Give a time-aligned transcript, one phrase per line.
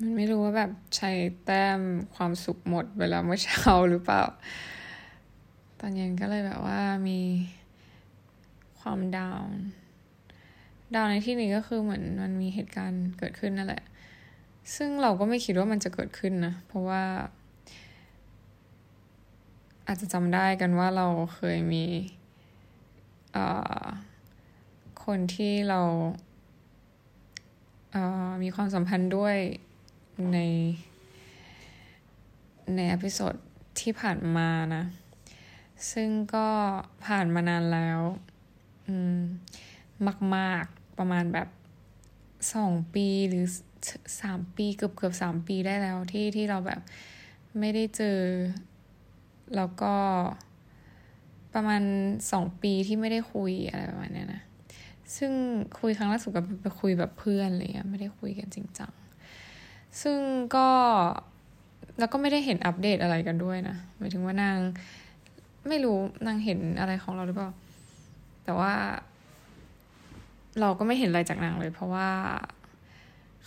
[0.00, 1.10] มันไม่รู้ว่าแบบใช้
[1.44, 1.80] แต้ม
[2.14, 4.22] ความสุขหมดเวลาเมื่อเช้าหรือเปล่า
[5.80, 7.20] ตอนเย็นก็เลยแบบว่ามี
[8.80, 9.58] ความดาวน์
[10.94, 13.82] ดาวในที่นี้ก็คือเหมือนมันมีเหตุการณ์เกิดขึ้นนั่นแหละ
[14.76, 17.04] ซึ่งเราก็ไม่คิดว่ามันจะเกิดขึ้นนะ เพราะว่า
[19.86, 21.84] อาจจะจำได้กันว่าเราเคยมี
[25.04, 25.80] คนที่เรา
[28.42, 29.36] มีความสัมพันธ์ด้วย
[30.32, 30.38] ใน
[32.76, 33.34] ในอพิโซด
[33.80, 34.84] ที่ผ่านมานะ
[35.92, 36.48] ซึ่งก็
[37.06, 38.00] ผ่านมานานแล้ว
[38.86, 39.18] อืม
[40.36, 41.48] มากๆประมาณแบบ
[42.54, 43.44] สองปีหรือ
[44.20, 46.80] สามปีเกือบเกือบสามปีได้แล้วที่ที่เราแบบ
[47.58, 48.18] ไม่ได้เจอ
[49.56, 49.94] แล้วก็
[51.54, 51.82] ประมาณ
[52.32, 54.42] สองปีที่ไม่ได้คุยอะไรประมาณนี้นะ
[55.16, 55.32] ซึ่ง
[55.80, 58.92] คุยครั้งล่าสุดก็ไปคุยแบบเพื่อนอะไรเงี้ยไม่ได้คุยกันจริงจัง
[60.02, 60.18] ซึ่ง
[60.56, 60.68] ก็
[61.98, 64.58] แล้วก็ไม่ได้เห็นอัปเดตอะไรกันด้วยนะหมายถึงว่านาง
[65.68, 67.50] ไม่รู้นางเห็นอะไรของเราหรือเปล่า
[68.44, 68.72] แต่ว่า
[70.60, 72.08] เราก็ไม่เห็นอะไรจากนางเลย เพราะว่า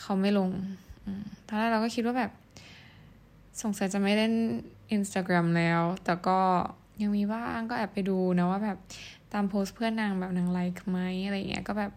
[0.02, 0.50] เขาไม่ลง
[1.48, 2.32] ตอนแรกเราก็คิดว่าแบบ
[3.62, 4.34] สงสัยจะไม่เล่น
[4.96, 6.40] Instagram แล้ว แต่ก็
[7.02, 8.78] ยังมีบ้างก็แอบไปดูนะว่าแบบ
[9.34, 11.92] ตามโพสเพื่อนนางแบบนางไลค์ไหมอะไรเงี้ยก็แบบ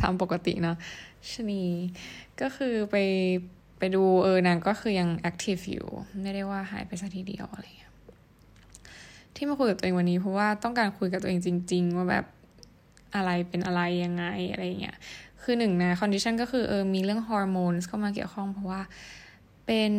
[0.00, 0.74] ตามปกตินะ
[1.32, 1.62] ชนี
[2.40, 2.96] ก็คือไป
[3.78, 5.86] ไปดูเออนางก็คือยัง active อยู่
[6.22, 7.92] ไม่ได้ว่าหายไปซะทีเดียวอะไรเงี้ย
[9.34, 12.24] ที่มาคุยกับตัวเองวันนี้เพราะว่าต้องการคุยกับตัวเองจริง ๆ ว่าแบบ
[13.14, 14.96] อะไรเป็นอะไรยังไงอะไรเงี้ย
[15.42, 18.80] คือหนึ่งนะ condition ก็คือเออมีเรื่องฮอร์โมนเข้ามาเกี่ยวข้องเพราะว่า
[19.66, 19.92] เป็น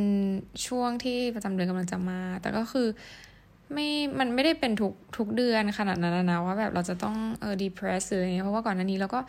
[0.67, 2.87] ช่วงที่ประจำเดือนกำลังจะมา แต่ก็คือ
[3.73, 3.87] ไม่
[4.19, 9.19] มันไม่ได้เป็นทุกทุกเดือนขนาดนั้นนะว่าแบบเราจะต้องเออ depress หรืออะไรเงี้ยเพราะว่าก่อนหน้านี้เราก็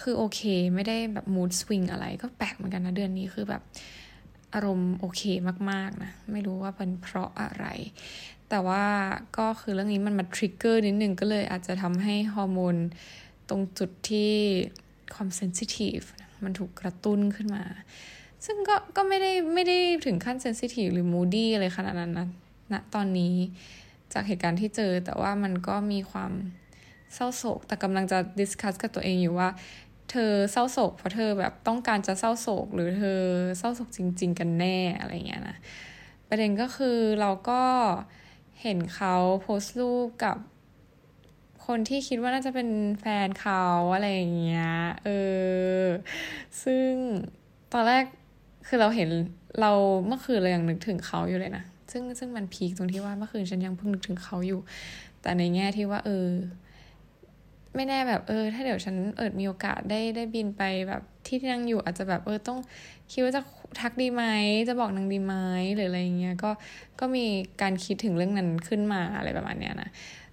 [0.00, 0.40] คือโอเค
[0.74, 3.62] ไม่ได้แบบ mood swing อะไรก็แปลกเหมือนกันนะเดือนนี้คือแบบ
[4.54, 5.22] อารมณ์โอเค
[5.70, 7.66] มากๆนะ ไม่รู้ว่าเป็นเพราะอะไร
[8.48, 8.84] แต่ว่า
[9.38, 12.76] ก็คือเรื่องนี้มันมาทริกเกอร์นิดนึงก็เลยอาจจะทำให้ฮอร์โมน
[13.48, 14.32] ตรงจุดที่
[15.14, 15.98] ความ sensitive
[16.44, 17.64] มันถูกกระตุ้นขึ้นมา
[18.44, 22.28] ซึ่งก็ก็ไม่ได้ไม่ได้ถึงขั้น sensitive หรือ moody อะไรขนาดนั้นนะ
[22.72, 23.34] ณตอนนี้
[24.12, 26.32] จากเหตุการณ์ที่เจอ แต่ว่ามันก็มีความ
[27.14, 29.48] เศร้าโศก แต่กำลังจะ discuss กับตัวเองอยู่ว่า
[30.10, 33.20] เธอเศร้าโศกเพราะเธอแบบต้องการจะเศร้าโศก หรือเธอ
[33.58, 35.56] เศร้าโศกจริง ๆ กันแน่อะไรเงี้ยนะ
[36.28, 37.62] ประเด็นก็คือเราก็
[38.62, 40.36] เห็นเขาโพสต์รูปกับ
[41.66, 42.68] คนที่คิดว่าน่าจะเป็น
[43.00, 43.64] แฟนเขา
[43.94, 44.68] อะไรอย่างเงี้ย
[45.04, 45.08] เอ
[45.82, 45.84] อ
[46.62, 46.90] ซึ่ง
[47.72, 48.04] ตอนแรก
[48.66, 49.08] คือเราเห็น
[49.60, 49.72] เรา
[50.06, 54.60] เมื่อคืนเรายังนึกถึงเขาอยู่เลยนะ ซึ่งซึ่งมันพีคตรงที่ว่าเมื่อคืนฉันยังเพิ่งนึกถึงเขาอยู่
[55.22, 56.28] แต่ในแง่ที่ว่าเออ
[57.74, 62.58] ไม่แน่แบบเออ ถ้าเดี๋ยวฉันเอิดมีโอกาสได้ได้บินไปแบบที่ที่นั่งอยู่อาจจะแบบเออต้อง
[63.12, 63.42] คิดว่าจะ
[63.80, 64.24] ทักดีไหม
[64.68, 65.34] จะบอกนางดีไหม
[65.74, 66.50] หรืออะไรเงี้ยก็
[67.00, 67.24] ก็มี
[67.62, 69.88] การคิดถึงเรื่องนั้นขึ้นมาอะไรประมาณเนี้ยนะ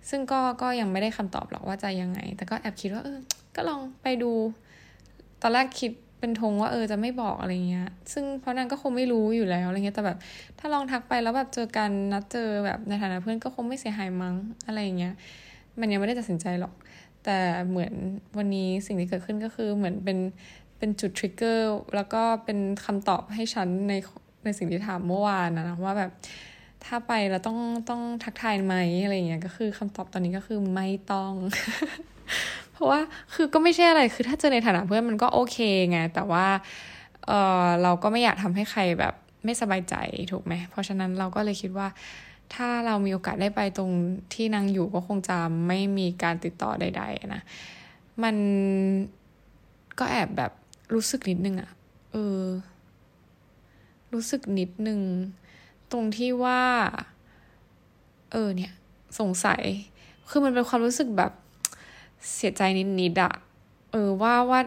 [0.10, 3.20] ซึ่งก็ก็ยังไม่ได้คำตอบหรอกว่าจะยังไง แต่ก็แอบคิดว่าเออ
[3.56, 4.32] ก็ลองไปดู
[5.42, 10.18] ตอนแรกคิด เป็นธงว่าเออจะไม่บอกอะไรเงี้ย ซึ่งเพราะนั้นก็คงไม่รู้อยู่แล้วอะไรเงี้ย แต่แบบ
[10.59, 14.36] ถ้าลองทักไปแล้วแบบเจอกันนัดเจอแบบในฐานะเพื่อนก็คงไม่เสียหายมั้ง
[14.68, 15.14] อะไรเงี้ย
[15.80, 16.74] มันยังไม่ได้ตัดสินใจหรอก
[17.25, 17.38] แต่
[17.70, 17.94] เหมือน
[18.38, 20.18] วันนี้สิ่งที่เกิดขึ้นก็คือเหมือนเป็น
[20.78, 23.94] เป็นจุดทริกเกอร์แล้วก็เป็นคำตอบให้ฉันใน
[24.44, 26.12] ในสิ่งที่ถามเมื่อวานนะนะว่าแบบ
[26.86, 27.59] ถ้าไปแล้วต้อง
[27.90, 31.34] ต้องทักทายไหมอะไรเงี้ยก็คือคำตอบตอนนี้ก็คือไม่ต้อง
[32.75, 33.00] เพราะว่า
[33.34, 35.58] คือก็ไม่ใช่อะไรคือถ้าเจอในฐานะเพื่อนมันก็โอเค
[35.91, 36.46] ไงแต่ว่า
[37.28, 37.31] เอ
[37.63, 39.13] อเราก็ไม่อยากทำให้ใครแบบ
[39.46, 39.96] ไม่สบายใจ
[40.31, 41.88] ถูกไหมเพราะฉะนั้นเราก็เลยคิดว่า
[42.53, 43.91] ถ้าเรามีโอกาสได้ไปตรง
[44.34, 45.38] ที่นางอยู่ก็คงจะ
[45.68, 47.41] ไม่มีการติดต่อใด ๆ นะ
[48.24, 48.36] มัน
[50.00, 50.52] ก็แอบแบบ
[50.94, 51.72] รู้สึกนิดนึงอะ
[52.12, 52.44] เออ
[54.13, 55.00] รู้สึกนิดนึง
[55.92, 56.62] ตรงที่ว่า
[58.31, 58.74] เออเนี่ย
[59.19, 59.63] สงสัย
[60.30, 61.31] คือมันเป็นความรู้สึกแบบ
[62.36, 62.62] เสียใจ
[63.02, 63.34] นิดๆอะ
[63.92, 64.59] เออว่าว่า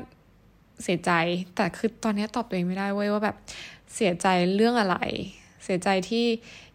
[0.82, 1.12] เสียใจ
[1.56, 3.36] แต่คือตอนนี้ตอบตัวเองไม่ได้เว้ยว่าแบบ
[3.94, 4.96] เสียใจเรื่องอะไร
[5.64, 6.26] เสียใจที่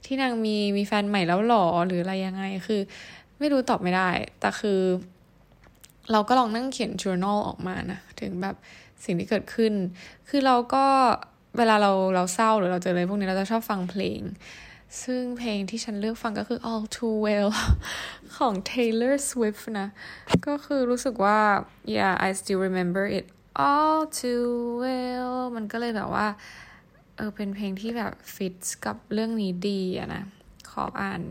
[0.06, 2.82] ที่นางมีมีแฟนใหม่แล้วหรอหรืออะไรยังไง คือ
[3.40, 4.10] ไม่รู้ตอบไม่ได้
[4.40, 4.80] แต่คือ
[6.12, 8.56] เราก็ลองนั่งเขียน journal ออกมานะ ถึงแบบ
[9.04, 9.74] สิ่งที่เกิดขึ้น
[10.30, 10.86] คือเราก็
[11.58, 14.22] เวลาเราเราเศร้าหรือเราเจออะไรพวกนี้เราจะชอบฟังเพลง
[15.02, 17.50] ซึ่งเพลงที่ฉันเลือกฟังก็คือ All Too Well
[18.38, 19.88] ของ Taylor Swift นะ
[20.48, 21.40] ก็คือรู้สึกว่า
[21.96, 23.26] yeah I still remember it
[23.68, 24.48] all too
[24.84, 26.28] well มันก็เลยแบบว่า
[27.16, 30.24] เออ เป็นเพลงที่แบบฟิตกับเรื่องนี้ดีอะนะ
[30.72, 31.22] ขออ่าน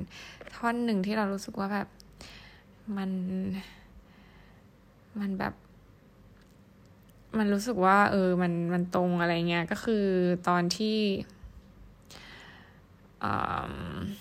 [0.55, 1.89] ท่อนหนึ่งที่เรารู้สึกว่าแบบ
[2.97, 3.11] มัน
[5.21, 5.55] มันแบบ
[7.39, 10.05] มันรู้สึกว่า เออ มัน มันตรงอะไรเงี้ย ก็คือ
[10.49, 10.99] ตอนที่
[13.23, 14.17] um,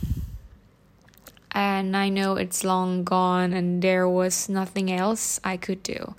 [1.52, 6.16] and I know it's long gone and there was nothing else I could do.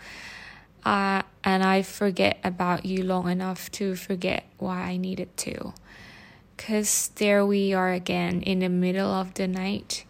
[0.84, 5.72] Uh, and I forget about you long enough to forget why I needed to.
[6.58, 10.04] Cause there we are again in the middle of the night.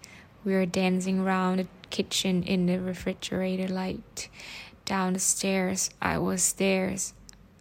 [0.44, 4.28] We're dancing around the kitchen in the refrigerator light.
[4.84, 6.96] Down the stairs, I was there.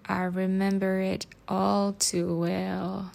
[0.05, 3.11] I remember it all too well.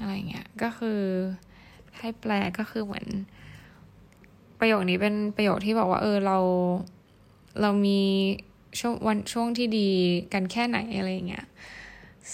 [0.00, 1.00] อะไรเงี้ยก็คือ
[1.98, 3.06] ให้แปลก็คือเหมือน
[4.58, 6.38] ประโยคนี้เป็นประโยคที่บอกว่า เออเรา
[7.60, 8.00] เรามี
[8.80, 9.88] ช่วงวันช่วงที่ดี
[10.32, 11.46] กันแค่ไหนอะไรเงี้ย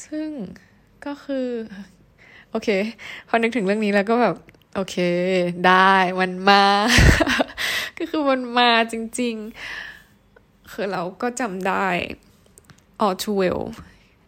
[0.05, 0.29] ซึ่ง
[1.05, 1.49] ก็คือ
[2.50, 2.69] โอเค
[3.29, 4.37] พอนึกถึงเรื่องนี้แล้วก็แบบ
[4.75, 4.97] โอเค
[5.67, 6.64] ได้มันมา
[7.99, 9.35] ก็คือมันมาจริง
[10.05, 11.87] ๆ คือเราก็จำได้
[13.05, 13.64] all too well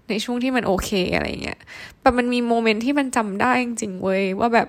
[0.09, 1.61] ในช่วงที่มันโอเคอะไรเงี้ย
[2.01, 4.69] แต่มันมีโมเมนต์ที่มันจำได้จริงๆเว้ยว่าแบบ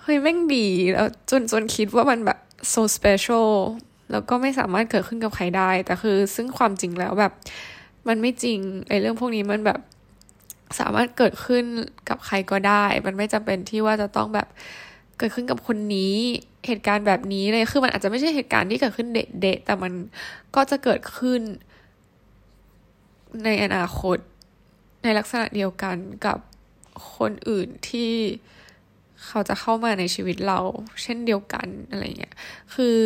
[0.00, 2.38] เฮ้ยแม่งดีแล้วจนจนคิดว่ามันแบบ
[2.72, 3.50] so special
[4.10, 7.32] แล้วก็ไม่สามารถเกิดขึ้นกับใครได้ แต่คือซึ่งความจริงแล้วแบบ
[8.08, 8.58] มันไม่จริง
[8.88, 9.80] ไอ้เรื่องพวกนี้มันแบบ
[10.80, 11.64] สามารถเกิดขึ้น
[12.08, 14.48] กับใครก็ได้ มันไม่จำเป็นที่ว่าจะต้องแบบ
[15.18, 16.14] เกิดขึ้นกับคนนี้
[16.66, 19.92] เหตุการณ์แบบนี้เลย คือมันอาจจะไม่ใช่เหตุการณ์ที่เกิดขึ้นเดะๆแต่มัน
[20.54, 21.40] ก็จะเกิดขึ้น
[23.44, 24.18] ในอนาคต
[25.02, 25.96] ในลักษณะเดียวกัน
[26.26, 26.38] กับ
[27.16, 28.12] คนอื่นที่
[29.26, 30.58] เขาจะเข้ามาในชีวิตเรา
[31.02, 32.34] เช่นเดียวกันอะไรเงี้ย
[32.74, 32.98] คือ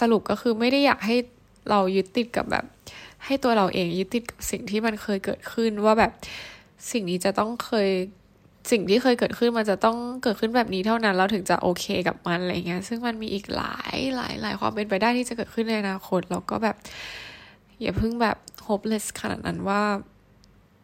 [0.00, 1.16] สรุปก็คือไม่ได้อยากให้
[1.70, 2.64] เรายึดติดกับแบบ
[3.24, 6.12] ให้ตัวเราเองยึดติดกับสิ่งที่มันเคยเกิดขึ้นว่าแบบ
[6.92, 7.88] สิ่งนี้จะต้องเคย
[8.70, 16.76] สิ่งที่เคยเกิดขึ้นมันจะต้องเกิดขึ้นแบบนี้เท่านั้นเราถึงจะโอเคกับมันอะไรเงี้ย ซึ่งมันมีอีกหลายหลายหลายความเป็นไปได้ที่จะเกิดขึ้นในอนาคตแล้วก็แบบ
[17.82, 19.82] อย่าเพิ่งแบบ hopeless ขนาดนั้นว่า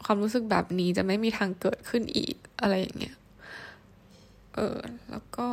[0.04, 3.16] ความรู้สึกแบบนี้จะไม่มีทางเกิดขึ้นอีกอะไรอย่างเงี้ย
[4.54, 4.78] เออ
[5.10, 5.48] แล้วก็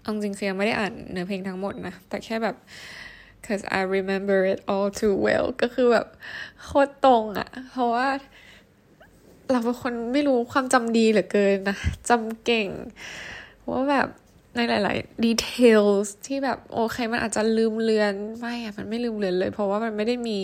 [0.00, 2.56] เอาจริงๆคือยังไม่ได้อ่านเนื้อเพลงทั้งหมดนะ แต่แค่แบบ
[3.46, 6.06] cause I remember it all too well ก็คือแบบ
[6.64, 8.08] โคตรตรงอะเพราะว่า
[9.50, 11.76] เราเป็นคนไม่รู้ความจำดีเหลือเกินนะ
[12.08, 12.68] จำเก่ง
[13.70, 14.08] ว่าแบบ
[14.56, 20.40] ในหลายๆ details ที่แบบโอเคมันอาจจะลืมเลือนไม่อะมันไม่ลืมเลือนเลย เพราะว่ามันไม่ได้มี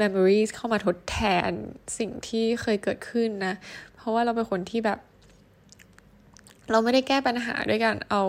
[0.00, 1.50] memories เข้ามาทดแทน
[1.98, 3.54] สิ่งที่เคยเกิดขึ้นนะ
[3.94, 4.98] เพราะว่าเราเป็นคนที่แบบ
[6.70, 8.22] เราไม่ได้แก้ปัญหาด้วยการเอา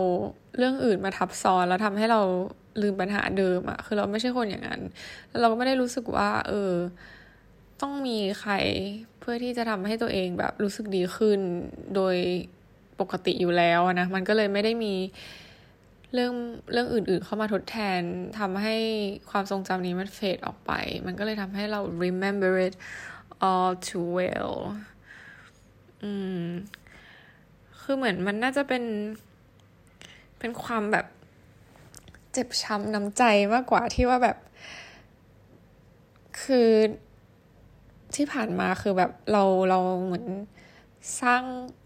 [0.58, 2.22] เรื่องอื่นมาทับซ้อนแล้วทำให้เรา
[2.82, 4.82] ลืมปัญหาเดิมอะคือเราไม่ใช่คนอย่างนั้น
[5.30, 6.74] แล้วเราก็ไม่ได้รู้สึกว่า เออ
[7.82, 8.54] ต้องมีใคร
[9.20, 11.40] เพื่อที่จะทำให้ตัวเองแบบรู้สึกดีขึ้น
[11.96, 12.16] โดย
[13.02, 14.94] ปกติอยู่แล้วนะ มันก็เลยไม่ได้มี
[16.14, 16.34] เรื่อง
[16.72, 18.02] เรื่องอื่นๆเข้ามาทดแทน
[18.40, 18.76] ทำให้
[19.30, 20.72] ความทรงจำนี้มันเฟดออกไป
[21.06, 22.74] มันก็เลยทำให้เรา remember it
[23.50, 24.56] all too well
[26.04, 26.12] อื
[26.42, 26.46] ม
[27.82, 28.84] คือเหมือนมันน่าจะเป็น
[30.40, 31.06] เป็นความแบบ
[32.34, 33.24] เจ็บช้ำน้ำใจ
[33.54, 34.38] มากกว่าที่ว่าแบบ
[36.42, 36.70] คือ
[38.16, 40.26] ที่ผ่านมาคือแบบเราเราเหมือน
[41.22, 41.44] สร้าง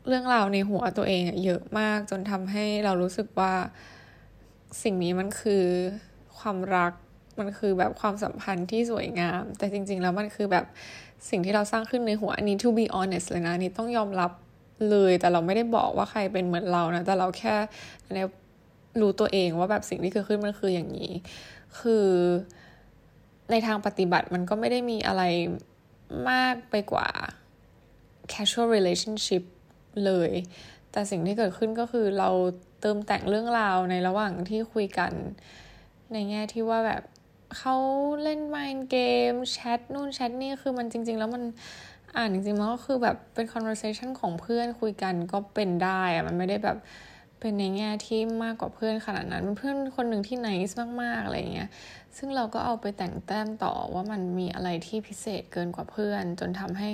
[0.08, 3.54] เรื่องราวในหัวตัวเองเยอะมากจนทำให้เรารู้สึกว่า
[4.84, 5.66] สิ่งนี้มันคือ
[6.40, 6.94] ความรัก
[7.40, 10.66] มันคือแบบความสัมพันธ์ที่สวยงาม แต่จริง ๆ แล้วมันคือแบบ
[11.30, 14.32] สิ่งที่เราสร้างขึ้นในหัวอันนี้ to be honest เลยนะนี่ต้องยอมรับ
[14.90, 17.56] เลยแต่เราไม่ได้บอกว่าใครเป็นเหมือนเรานะ แต่เราแค่
[18.14, 18.18] ใน
[19.02, 21.12] รู้ตัวเองว่าแบบสิ่งที่เกิดขึ้นมันคืออย่างนี้
[21.80, 22.08] คือ
[23.52, 25.24] ในทางปฏิบัติมันก็ไม่ได้มีอะไร
[26.30, 27.10] มากไปกว่า
[28.32, 29.44] casual relationship
[30.06, 30.32] เลย
[30.92, 32.30] แต่สิ่งที่เกิดขึ้นก็คือเรา
[32.82, 35.12] เติมแต่งเรื่องราวในระหว่างที่คุยกัน
[36.14, 37.04] ในแง่ที่ว่าแบบ
[37.58, 37.76] เขา
[38.24, 41.44] เล่น mind game แชทนู่นแชทนี่คือมันจริง ๆ แล้วมัน
[42.18, 46.78] อ่านจริงๆมันก็คือแบบเป็น conversation ของเพื่อนคุยกันก็เป็นได้อะมันไม่ได้แบบ
[47.40, 51.70] เป็นในแง่ที่มากกว่าเพื่อนขนาดนั้นเป็นเพื่อนคนหนึ่งที่ nice มากๆอะไรเงี้ย
[52.18, 56.90] ซึ่งเราก็เอาไปแต่งแต้มต่อว่ามันมีอะไรที่พิเศษเกินกว่าเพื่อน จนทำให้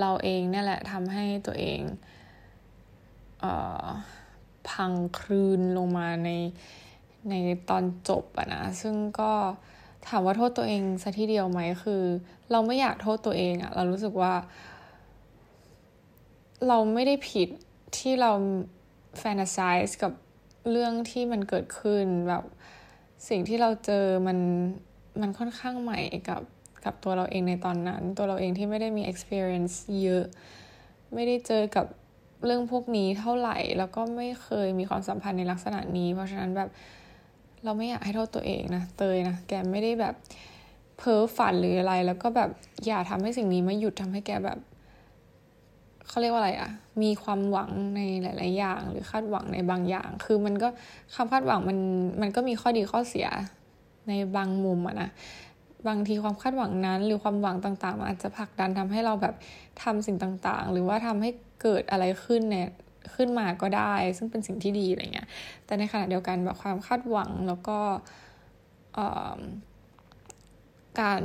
[0.00, 1.80] เราเองเนี่ยแหละทำให้ตัวเอง
[3.40, 3.44] เอ
[3.82, 3.84] อ
[4.70, 6.30] พังคลืนลงมาใน
[7.28, 7.34] ใน
[7.70, 9.32] ตอนจบอะนะ ซึ่งก็
[10.06, 12.02] ถามว่าโทษตัวเองซะทีเดียวไหมคือ
[12.50, 14.34] เราไม่อยากโทษตัวเองอะเรารู้สึกว่า
[16.68, 17.48] เราไม่ได้ผิด
[17.98, 18.32] ที่เรา
[19.18, 20.12] แฟนตาซีสกับ
[20.70, 22.44] เรื่องที่มันเกิดขึ้นแบบ
[23.28, 24.38] สิ่งที่เราเจอมัน
[25.20, 26.42] มันค่อนข้างใหม่กับ
[26.88, 30.24] กับตัวเราเองในตอนนั้น ตัวเราเองที่ไม่ได้มี experience เยอะ
[31.14, 31.86] ไม่ได้เจอกับ
[32.44, 36.70] เรื่องพวกนี้เท่าไหร่ แล้วก็ไม่เคยมีความสัมพันธ์ในลักษณะนี้ เพราะฉะนั้นแบบ
[37.64, 40.14] เราไม่อยากให้โทษตัวเองนะเตยนะแกไม่ได้แบบ
[40.98, 42.50] เพ้อฝันหรืออะไร แล้วก็แบบ
[42.86, 44.58] อย่าทำให้สิ่งนี้มาหยุดทำให้แกแบบ
[46.08, 46.70] เขาเรียกว่าอะไรอะ
[47.02, 50.68] มีความหวังในหลาย ๆ อย่าง หรือคาดหวังในบางอย่าง คือมันก็
[51.14, 51.78] คำคาดหวังมัน
[52.20, 53.28] มันก็มีข้อดีข้อเสีย
[54.08, 55.10] ในบางมุมอะนะ
[55.86, 59.34] บางทีความคาดหวังนั้น หรือความหวังต่างๆอาจจะผลักดันทำให้เราแบบ
[59.82, 61.30] ทำสิ่งต่างๆ หรือว่าทำให้
[61.62, 62.68] เกิดอะไรขึ้นเนี่ย
[63.14, 65.28] ขึ้นมาก็ได้ ซึ่งเป็นสิ่งที่ดีอะไรเงี้ย
[65.64, 67.78] แต่ในขณะเดียวกันแบบความคาดหวังแล้วก็
[71.00, 71.22] การ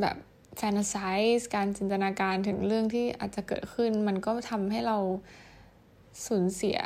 [0.00, 0.16] แบบ
[0.58, 1.16] แฟนตาซี
[1.54, 4.98] การจินตนาการถึงเรื่องที่อาจจะเกิดขึ้น มันก็ทำให้เรา
[6.26, 6.78] สูญเสีย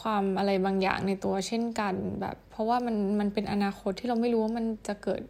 [0.00, 5.20] ความอะไรบางอย่างในตัวเช่นกันแบบ เพราะว่ามันมันเป็นอนาคตที่เราไม่รู้ว่ามันจะเกิด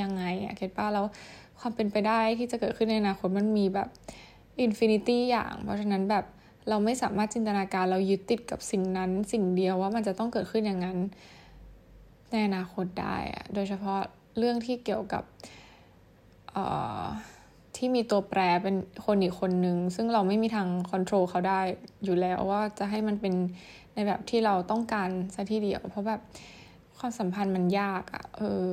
[0.00, 1.06] ยังไงอะ get ป้ะแล้ว
[1.60, 3.88] ความเป็นไปได้ที่จะเกิดขึ้นในอนาคตมันมีแบบ
[4.60, 6.24] infinity อย่าง เพราะฉะนั้นแบบ
[6.68, 10.98] เราไม่สามารถจินตนาการเรายึดติดกับสิ่งนั้น สิ่งเดียวว่ามันจะต้องเกิดขึ้นอย่างนั้น
[12.30, 14.00] ในอนาคตได้อะโดยเฉพาะ
[14.38, 15.24] เรื่องที่เกี่ยวกับ
[17.76, 18.76] ที่มีตัวแปรเป็น
[19.06, 21.60] คนอีกคนนึง ซึ่งเราไม่มีทางควบคุมเขาได้
[22.04, 23.34] อยู่แล้วว่าจะให้มันเป็น
[23.94, 26.20] ในแบบที่เราต้องการซะทีเดียว เพราะแบบ
[26.98, 28.66] ความสัมพันธ์มันยากอะ่ะ เออ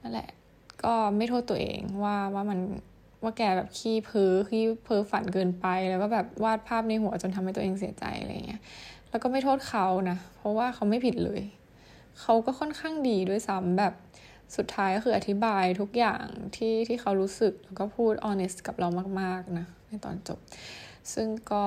[0.00, 0.28] นั่นแหละ
[0.84, 2.58] ก็ไม่โทษตัวเองว่าว่ามัน
[3.22, 8.60] ว่าแกแบบขี้เพ้อขี้เพ้อฝันเกินไป แล้วก็แบบวาดภาพในหัวจนทำให้ตัวเองเสียใจอะไรเงี้ย
[9.10, 11.42] แล้วก็ไม่โทษเขานะ เพราะว่าเขาไม่ผิดเลย
[12.20, 13.94] เขาก็ค่อนข้างดีด้วยซ้ำแบบ
[14.56, 16.24] สุดท้ายก็คืออธิบายทุกอย่าง
[16.56, 18.88] ที่ที่เขารู้สึก แล้วก็พูด honest กับเรา
[19.20, 20.38] มาก ๆ นะ ในตอนจบ
[21.14, 21.64] ซึ่งก็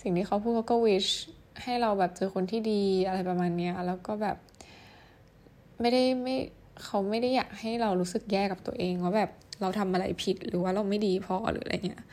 [0.00, 1.10] สิ่งที่เขาพูดเขาก็ wish
[1.62, 4.36] ให้เราแบบเจอคนที่ดีอะไรประมาณนี้แล้วก็แบบ
[5.80, 6.36] ไม่ได้ไม่
[6.84, 12.04] เขาไม่ได้อยากให้เรารู้สึกแย่กับตัวเองว่าแบบเราทำอะไรผิดหรือว่าเราไม่ดีพอหรืออะไรเงี้ย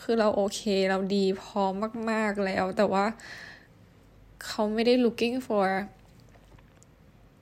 [0.00, 0.60] คือเราโอเค
[0.90, 1.62] เราดีพอ
[2.10, 3.04] มาก ๆแล้ว แต่ว่า
[4.46, 5.68] เขาไม่ได้ looking for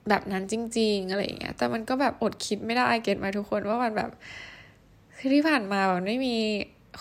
[0.09, 4.11] แบบนั้นจริง ๆ อะไรเงี้ย แต่มันก็แบบอดคิดไม่ได้เก็ตมาทุกคนว่ามันแบบ
[5.17, 6.35] คือที่ผ่านมาแบบไม่มี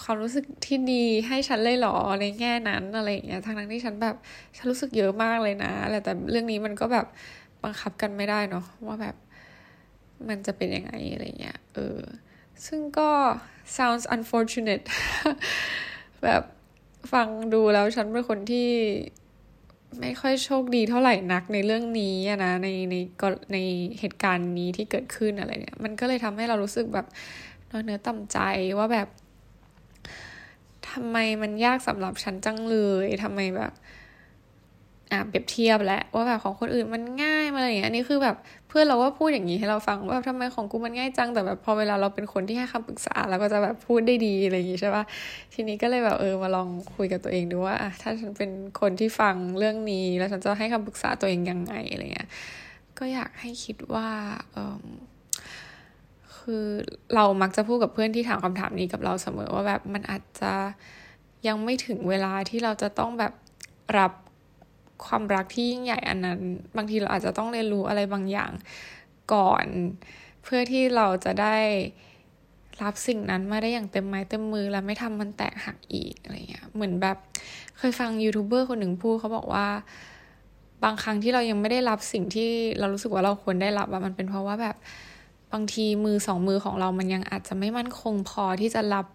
[0.03, 4.17] ความรู้สึกที่ดีให้ฉันเลยหรอในแง่นั้นอะไรอย่างเงี้ยทั้งนั้นที่ฉันแบบ
[4.57, 7.07] ฉันรู้สึกเยอะมากเลยนะอะไรแต่เรื่องนี้มันก็แบบ
[7.63, 9.17] บังคับกันไม่ได้เนาะว่าแบบ
[10.29, 11.99] มันจะเป็นยังไงอะไรเงี้ยเออ
[12.67, 13.11] ซึ่งก็
[13.77, 14.85] sounds unfortunate
[16.25, 16.43] แบบ
[17.13, 18.71] ฟังดูแล้วฉันเป็นคนที่
[20.01, 23.59] ไม่ค่อยโชคดีเท่าไหร่นักในเรื่องนี้นะในในก็ใน
[23.99, 27.07] เหตุการณ์นี้ที่เกิดขึ้นอะไรเนี่ย มันก็เลยทำให้เรารู้สึกแบบ
[27.71, 28.39] น้อยเนื้อต่ำใจ
[28.79, 29.09] ว่าแบบ
[30.91, 33.73] ทำไมมันยากสำหรับฉันจังเลยทำไมแบบ
[35.13, 38.37] อะเปรียบเทียบแหละว่าแบบของคนอื่นมันง่ายมาอะไรอย่างเงี้ยอันนี้คือแบบ
[38.69, 45.05] เพื่อนเราว่าพูดอย่างนี้ให้เราฟังว่าทำไมของกูมันง่ายจังแต่แบบพอเวลาเราเป็นคนที่ให้คำปรึกษาเราก็จะแบบพูดได้ดีอะไรอย่างงี้ใช่ปะ
[45.55, 52.29] ทีนี้ก็เลยแบบเออมาลองคุยกับตัวเองดูว่าถ้าฉันเป็นคนที่ฟังเรื่องนี้ แล้วฉันจะให้คำปรึกษาตัวเองยังไงอะไรเงี้ย
[52.99, 54.09] ก็อยากให้คิดว่า
[54.53, 54.85] เออ
[56.43, 56.65] คือ
[57.15, 60.53] เรามักจะพูดกับเพื่อนที่ถามคำถามนี้กับเราเสมอว่าแบบมันอาจจะ
[61.47, 63.33] ยังไม่ถึงเวลาที่เราจะต้องแบบ
[63.99, 64.13] รับ
[65.05, 66.41] ความรักที่ยิ่งใหญ่อันนั้น
[66.77, 68.53] บางทีเราอาจจะต้องเรียนรู้อะไรบางอย่าง
[69.33, 69.67] ก่อน
[70.43, 71.57] เพื่อที่เราจะได้
[72.83, 77.17] รับสิ่งนั้นมาได้อย่างเต็มไม้เต็มมือแล้วไม่ทำมันแตกหักอีกอะไรเงี้ยเหมือนแบบ
[77.79, 79.67] เคยฟังยูทูบเบอร์คนหนึ่งพูดเขาบอกว่า
[80.85, 84.77] บางครั้งที่เรายังไม่ได้รับสิ่งที่เรารู้สึกว่าเราควรได้รับว่ามันเป็นเพราะว่าแบบ
[85.53, 89.07] บางทีมือสองมือของเรามันยังอาจจะไม่มั่นคงพอที่จะรับ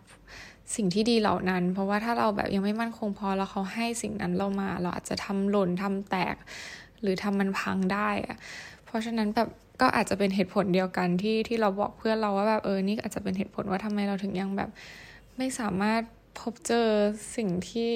[0.75, 6.35] สิ่งที่ดีเหล่านั้น เพราะว่าถ้าเราแบบยังไม่มั่นคงพอแล้วเขาให้สิ่งนั้นเรามา เราอาจจะทำหล่นทำแตก
[7.01, 8.37] หรือทำมันพังได้อะ
[8.85, 9.49] เพราะฉะนั้นแบบ
[9.81, 14.69] ก็อาจจะเป็นเหตุผลเดียวกันที่ที่เราบอกเพื่อนเราว่าแบบเออนี่อาจจะเป็นเหตุผลว่าทำไมเราถึงยังแบบ
[15.37, 16.01] ไม่สามารถ
[16.39, 16.87] พบเจอ
[17.35, 17.93] สิ่งที่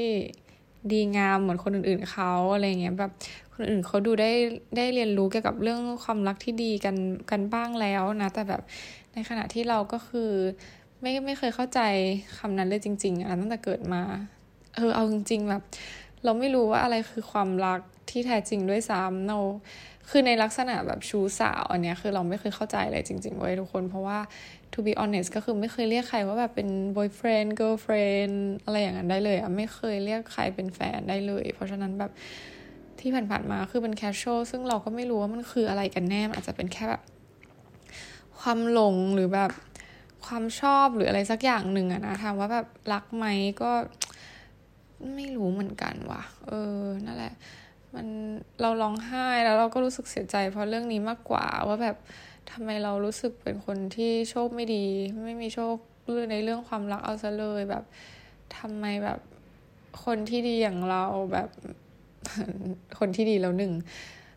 [0.91, 3.11] ดีงามเหมือนคนอื่นๆเขาอะไรเงี้ยแบบ
[3.61, 4.31] คนอื่นเขาดูได้
[4.77, 6.95] ได้เรียนรู้เกี่ยวกับเรื่องความรักที่ดีกัน
[7.31, 8.61] กันบ้างแล้วนะ แต่แบบ
[9.13, 10.31] ในขณะที่เราก็คือ
[11.01, 11.79] ไม่ไม่เคยเข้าใจ
[12.37, 14.01] คำนั้นเลยจริง ๆอะตั้งแต่เกิดมา
[14.75, 15.61] เออเอาจริง ๆ แบบ
[16.23, 19.37] เราไม่รู้ว่าอะไรคือความรักที่แท้จริงด้วยซ้ำเรา
[20.09, 24.19] คือในลักษณะแบบชูสาวอันเนี้ยคือเราไม่เคยเข้าใจเลยจริงๆเว้ยทุกคน เพราะว่า
[24.73, 32.11] to be honest ก็คือไม่เคยเรียกใครว่าแบบเป็น boyfriend girlfriend อะไรอย่างนั้นได้เลยอะไม่เคยเรียกใครเป็นแฟนได้เลย เพราะฉะนั้นแบบ
[33.01, 37.01] ที่ผ่านๆมาคือเป็น casual ซึ่งเราก็ไม่รู้ว่ามันคืออะไรกันแน่อาจจะเป็นแค่แบบ
[38.39, 39.51] ความหลงหรือแบบ
[40.25, 43.25] ความชอบหรืออะไรสักอย่างหนึ่งอะนะถามว่าแบบรักไหม
[43.61, 43.71] ก็
[45.15, 47.33] ไม่รู้เหมือนกันว่ะ เออ นั่นแหละ
[47.93, 48.07] มัน
[48.61, 51.97] เราร้องไห้แล้วเราก็รู้สึกเสียใจ เพราะเรื่องนี้มากกว่าว่าแบบ
[52.51, 54.85] ทำไมเรารู้สึกเป็นคนที่โชคไม่ดี
[55.25, 55.75] ไม่มีโชค
[56.09, 57.83] เรื่องในเรื่องความรักเอาซะเลยแบบ
[58.57, 59.19] ทำไมแบบ
[60.03, 61.49] คนที่ดีอย่างเราแบบ
[62.99, 63.71] คนที่ดีแล้วหนึ่ง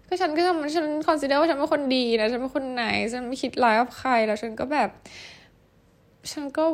[0.09, 4.89] ก็ฉันก็ทำฉัน consider ว่าฉันเป็นคนดีนะฉันเป็นคนไหน ฉันไม่คิดร้ายกับใครแล้วฉันก็แบบ
[6.33, 6.65] ฉันก็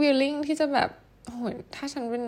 [0.00, 0.90] willing ที่จะแบบ
[1.28, 2.24] โหยถ้าฉันเป็น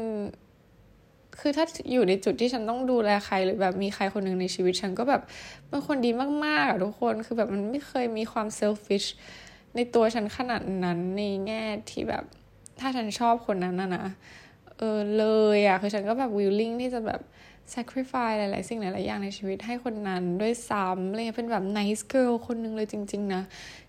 [1.41, 5.23] คือถ้าอยู่ในจุดที่ฉันต้องดูแลใครหรือแบบมีใครคนหนึ่งในชีวิต ฉันก็แบบ
[5.69, 6.11] เป็นคนดี
[6.45, 9.09] มากๆอะทุกคนคือแบบมันไม่เคยมีความ selfish
[9.75, 12.25] ในตัวฉันขนาดนั้นในแง่ที่แบบ
[12.81, 14.05] ถ้าฉันชอบคนนั้นนะนะ
[14.79, 15.25] เออเล
[15.57, 17.21] ยอะคือฉันก็แบบ willing ที่จะแบบ
[17.73, 23.43] sacrifice หลาย ๆ สิ่งหลาย ๆ อย่างในชีวิตให้คนนั้นด้วยซ้ำอะไรเงี้ยเป็นแบบ nice girl คนนึงเลยจริง ๆ นะ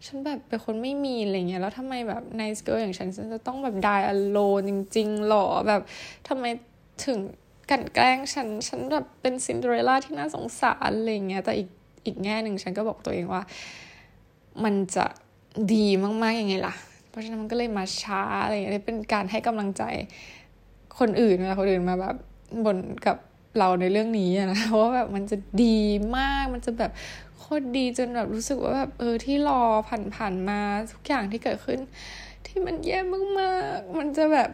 [0.05, 5.81] ฉันแบบเป็นคนไม่มีอะไรเงี้ยแล้วทำไมแบบ nice girl อย่างฉันฉันจะต้องแบบ die alone จริง ๆ หรอแบบ
[6.27, 6.45] ทำไม
[7.05, 7.19] ถึง
[7.71, 11.69] กันแกล้งฉัน ฉันแบบเป็นซินเดอเรลล่าที่น่าสงสารอะไรเงี้ยแต่อีก
[12.05, 13.41] อีกแง่หนึ่งฉันก็บอกตัวเองว่า
[14.63, 15.05] มันจะ
[15.73, 16.75] ดีมาก ๆ ยังไงล่ะ
[17.09, 19.83] เพราะฉะนั้นมันก็เลยมาช้าอะไรเงี้ยเป็นการให้กำลังใจ
[20.99, 22.15] คนอื่นเวลาคนอื่นมาแบบ
[22.65, 23.17] บ่นกับ
[23.57, 25.79] เราในเรื่องนี้นะว่าแบบมันจะดี
[26.17, 26.91] มากมันจะแบบ
[27.37, 30.59] โคตรดีจนแบบรู้สึกว่าแบบเออที่รอผ่านผ่านมา
[30.93, 31.79] ทุกอย่างที่เกิดขึ้น
[32.45, 32.99] ที่มันแย่
[33.39, 34.49] มากๆมันจะแบบ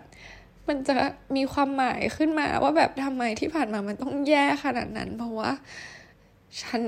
[0.67, 0.95] มันจะ
[1.35, 5.51] มีความหมายขึ้นมาว่าแบบทำไมที่ผ่านมามันต้องแย่ขนาดนั้น เพราะว่า
[6.61, 6.81] ฉัน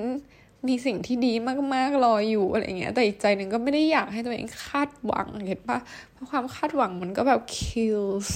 [0.68, 1.34] มีสิ่งที่ดี
[1.74, 5.80] มากๆรออยู่อะไรเงี้ย แต่อีกใจหนึ่งก็ไม่ได้อยากให้ตัวเองคาดหวังเห็นปะ
[6.12, 8.30] เพราะความคาดหวังมันก็แบบ kills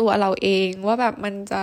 [0.00, 1.62] ตัวเราเองว่าแบบมันจะ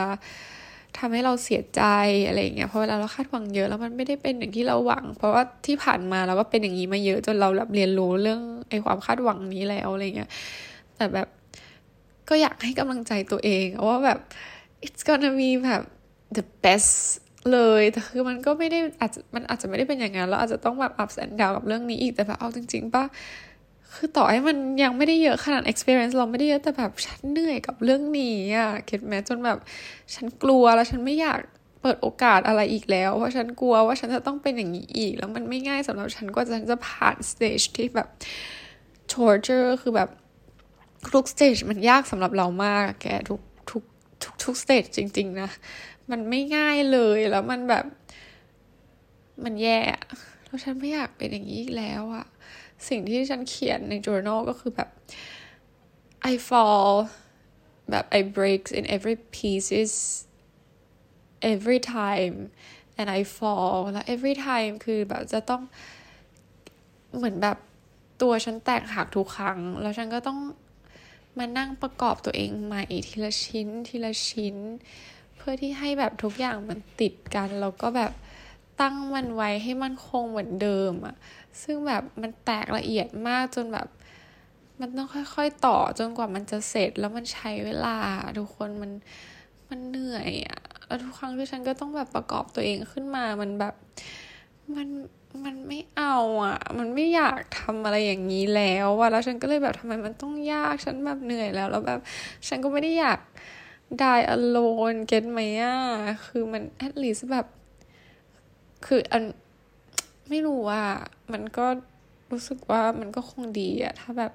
[0.98, 1.81] ทำให้เราเสียใจ
[2.27, 10.29] อะไรเงี้ยเพราะเวลาเราคาดหวังเยอะแล้วมันไม่ได้เป็นอย่างที่เราหวัง เพราะว่าที่ผ่านมาเราก็เป็นอย่างนี้มาเยอะจนเราแบบเรียนรู้เรื่องไอ้ความคาดหวังนี้แล้วอะไรเงี้ย
[10.96, 11.27] แต่แบบ
[12.29, 14.19] ก็อยากให้กำลังใจตัวเองว่าแบบ
[14.86, 15.84] it's gonna be แบบ
[16.38, 16.93] the best
[17.51, 23.03] เลยแต่คือมันก็ไม่ได้อาจจะมันอาจจะไม่ได้เป็นอย่างนั้นเราอาจจะต้องแบบ ups and down กับเรื่องนี้อีกแต่แบบเอาจริงๆป่ะ
[23.96, 29.58] คือต่อให้มันยังไม่ได้เยอะขนาด experience เราไม่ได้เยอะแต่แบบฉันเหนื่อยกับเรื่องนี้อะเก็ตแม้จนแบบ
[30.15, 31.39] ฉันกลัวแล้วฉันไม่อยาก
[31.81, 38.08] เปิดโอกาสอะไรอีกแล้ว เพราะฉันกลัวว่าฉันจะต้องเป็นอย่างนี้อีก แล้วมันไม่ง่ายสำหรับฉันกว่าฉันจะผ่าน stage ที่แบบ
[39.13, 40.10] torture คือแบบ
[41.13, 43.41] ทุก stage มันยากสำหรับเรามากแกทุก
[43.72, 43.84] ทุก
[44.23, 45.49] ทุกทุก stage จริง ๆ นะ
[46.12, 47.86] มันไม่ง่ายเลยแล้วมันแบบ
[49.43, 49.80] มันแย่
[50.45, 52.25] แล้วฉันไม่อยากเป็นอย่างนี้อีกแล้วอะ
[52.88, 54.89] สิ่งที่ฉันเขียนใน journal ก็คือแบบ
[56.32, 56.89] I fall
[57.89, 59.94] แบบ I breaks in every pieces
[61.54, 62.38] every time
[63.00, 65.62] and I fall แล้ว every time คือแบบจะต้อง
[67.15, 67.58] เหมือนแบบ
[68.22, 70.39] ตัวฉันแตกหักทุกครั้ง แล้วฉันก็ต้อง
[71.38, 74.56] มานั่งประกอบตัวเองใหม่ทีละชิ้นทีละชิ้น
[75.36, 78.12] เพื่อที่ให้แบบทุกอย่างมันติดกัน แล้วก็แบบ
[78.82, 81.15] ตั้งมันไว้ให้มันคงเหมือนเดิมอะ
[81.62, 83.88] ซึ่งแบบมันแตกละเอียดมากจนแบบ
[84.80, 87.98] มันต้องค่อยๆต่อจนกว่ามันจะเสร็จแล้วมันใช้เวลา
[88.38, 88.92] ทุกคนมัน
[89.70, 93.74] มันเหนื่อยอะแล้วทุกครั้งที่ฉันก็ต้องแบบประกอบตัวเองขึ้นมามันแบบ
[94.76, 94.88] มัน
[95.46, 102.00] มันไม่เอาอะมันไม่อยากทำอะไรอย่างนี้แล้วว่ะแล้วฉันก็เลยแบบทำไมมันต้องยากฉันแบบเหนื่อยแล้ว แล้วแบบ
[102.48, 103.20] ฉันก็ไม่ได้อยาก
[104.00, 105.76] ได้ alone เก็ตไหมอะ
[106.26, 107.48] คือมัน at least แบบ
[108.86, 109.24] คืออัน
[110.30, 110.84] ไม่รู้ว่า
[111.34, 111.68] มันก็
[112.32, 114.34] รู้สึกว่ามันก็คงดีอะถ้าแบบ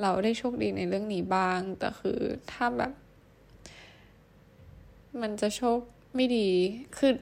[0.00, 2.18] เราได้โชคดีในเรื่องนี้บ้าง แต่คือ
[2.52, 2.92] ถ้าแบบ
[5.20, 5.78] มันจะโชค
[6.14, 6.48] ไม่ดี
[6.96, 7.12] คือ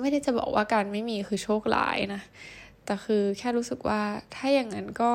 [0.00, 2.22] ไม่ได้จะบอกว่าการไม่มีคือโชคร้ายนะ
[2.84, 4.00] แต่คือแค่รู้สึกว่า
[4.34, 5.12] ถ้าอย่างนั้นก็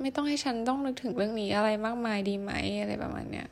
[0.00, 3.48] ไม่ต้องให้ฉันต้องนึกถึงเรื่องนี้อะไรมากมายดีไหมอะไรประมาณเนี้ย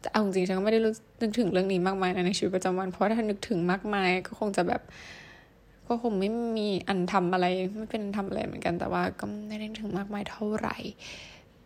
[0.00, 4.82] แต่เอาจริงฉันก็ไม่ได้รู้นึกถึงเรื่องนี้มากมายนะในชีวิตประจำวัน เพราะถ้านึกถึงมากมายก็คงจะแบบ
[5.88, 10.76] ก็คงไม่มีอันทำอะไรไม่เป็นทำอะไรเหมือนกัน แต่ว่าก็ไม่ได้ถึงมากมายเท่าไหร่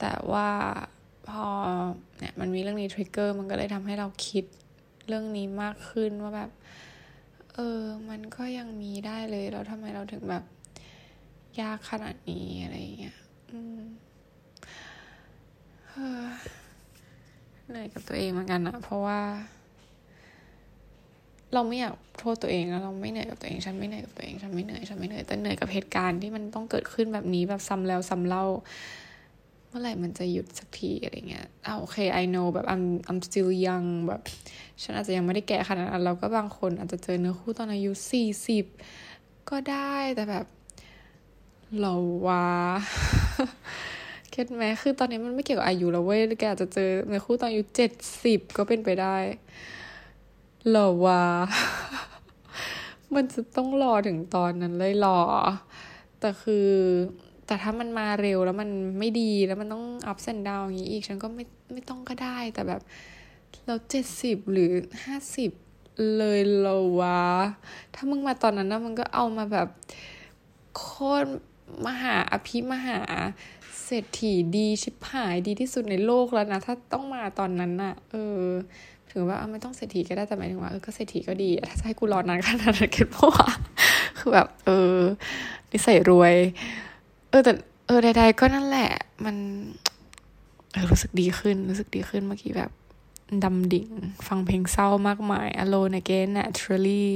[0.00, 0.48] แต่ว่า
[1.28, 1.46] พอ
[2.18, 4.44] เนี่ยมันมีเรื่องนี้ทริกเกอร์มันก็เลยทำให้เราคิด
[5.08, 6.50] เรื่องนี้มากขึ้นว่าแบบ
[7.54, 10.44] เออ มันก็ยังมีได้เลยแล้วทำไมเราถึงแบบ
[11.60, 13.16] ยากขนาดนี้อะไรเงี้ย
[17.70, 19.20] เหนื่อยกับตัวเองเหมือนกันอะเพราะว่า
[21.54, 28.44] เราไม่อยากโทษตัวเองแล้วเราไม่เหนื่อยกับตัวเอง ฉันไม่เหนื่อยกับตัวเองฉันไม่เหนื่อยฉันไม่เหนื่อยแต่เหนื่อยกับเหตุการณ์ที่มันต้องเกิดขึ้นแบบนี้แบบซ้ำแล้วซ้ำเล่า
[29.68, 34.20] เมื่อไหร่มันจะหยุดสักทีอะไรเงี้ยอ่าโอเค I know แบบ I'm I'm still young แบบ
[34.82, 38.66] ฉันอาจจะยังไม่ได้แก่ขนาดนั้นแล้วก็บางคนอาจจะเจอเนื้อคู่ตอนอายุสี่สิบ
[39.50, 40.46] ก็ได้แต่แบบ
[41.80, 41.94] เรา
[42.26, 42.46] ว่า
[44.30, 47.92] เก็ตไหมคือตอนนี้มันไม่เกี่ยวกับอายุแล้วเว้ยแกอาจจะเจอเนื้อคู่ตอนอายุเจ็ด
[48.24, 49.16] สิบก็เป็นไปได้
[50.70, 51.24] หรอวะ
[53.14, 55.20] มันจะต้องรอถึงตอนนั้นเลยหรอ
[56.20, 56.68] แต่คือ
[57.46, 62.80] แต่ถ้ามันมาเร็วแล้วมันไม่ดีแล้วมันต้องอัพเซนดาวอย่างนี้อีก ฉันก็ไม่ไม่ต้องก็ได้ แต่แบบ
[63.66, 64.70] เราเจ็ดสิบหรือ
[65.04, 65.50] ห้าสิบ
[66.16, 67.22] เลยเหรอวะ
[67.94, 69.68] ถ้ามึงมาตอนนั้นนะมึงก็เอามาแบบ
[70.76, 70.86] โค
[71.22, 71.28] ตร
[71.86, 73.00] มหาอภิมหา
[73.92, 78.42] เศรษฐีดีชิบหายดีที่สุดในโลกแล้วนะ ถ้าต้องมาตอนนั้นน่ะ เออ
[79.10, 81.50] ถือว่าไม่ต้องเศรษฐีก็ได้แต่หมายถึงว่าเออก็เศรษฐีก็ดี
[81.80, 83.48] ถ้าให้กูรอนานขนาดนั้นคิดเพราะว่า
[84.18, 84.98] คือแบบ เออ
[85.72, 86.34] นิสัยรวย
[87.30, 87.52] เออแต่
[87.86, 88.90] เออใดๆก็นั่นแหละ
[89.24, 89.36] มัน
[90.72, 92.70] เออรู้สึกดีขึ้น รู้สึกดีขึ้นเมื่อกี้แบบ
[93.44, 93.90] ดำดิ่ง
[94.28, 97.06] ฟังเพลงเศร้ามากมาย Alone Again Naturally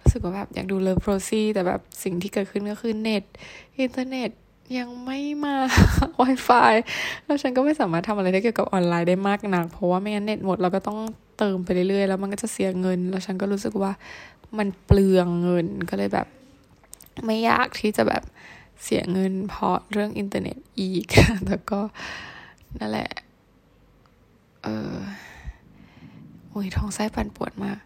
[0.00, 3.24] รู้สึกว่าแบบอยากดู Love, Rosie แต่แบบสิ่งที่เกิดขึ้นก็คือเน็ต
[3.78, 4.30] อินเทอร์เน็ต
[4.78, 5.56] ยังไม่มา
[6.20, 6.74] Wi-Fi
[7.24, 10.98] แล้วฉันก็ไม่สามารถทำอะไรได้เกี่ยวกับออนไลน์ได้มากนัก เพราะว่าไม่งั้นเน็ตหมดเราก็ต้อง
[11.38, 13.92] เติมไปเรื่อยๆ แล้วมันก็จะเสียเงิน แล้วฉันก็รู้สึกว่า
[14.58, 16.26] มันเปลืองเงินก็เลยแบบ
[17.24, 18.22] ไม่อยากที่จะแบบ
[18.82, 21.06] เสียเงินเพราะเรื่องอินเทอร์เน็ตอีก
[21.46, 21.80] แต่ก็
[22.78, 23.10] นั่นแหละ
[24.62, 24.96] เออ
[26.50, 27.78] โอ้ยท้องไส้ปั่นปวดมาก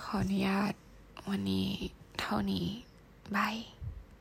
[0.00, 0.72] ขออนุญาต
[1.30, 1.66] วันนี้
[2.20, 2.66] เท่านี้
[3.36, 3.56] บาย